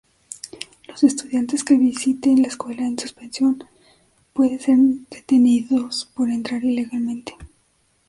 Los 0.87 1.03
estudiantes 1.03 1.63
que 1.63 1.77
visiten 1.77 2.41
la 2.41 2.47
escuela 2.47 2.81
en 2.87 2.97
suspensión, 2.97 3.63
puede 4.33 4.57
ser 4.57 4.79
detenidos 5.11 6.09
por 6.15 6.31
entrar 6.31 6.63
ilegalmente. 6.65 7.35